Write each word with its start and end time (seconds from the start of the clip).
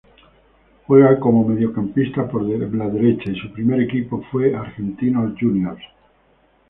Juega 0.87 1.19
como 1.19 1.47
mediocampista 1.47 2.27
por 2.27 2.47
derecha 2.47 3.29
y 3.29 3.39
su 3.39 3.53
primer 3.53 3.81
equipo 3.81 4.23
fue 4.31 4.55
Argentinos 4.55 5.33
Juniors. 5.39 5.83